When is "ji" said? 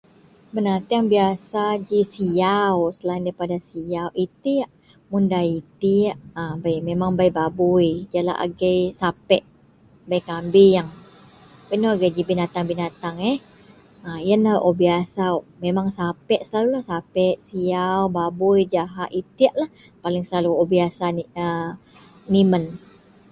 1.87-1.99, 11.99-12.05